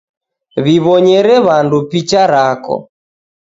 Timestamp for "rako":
2.31-2.75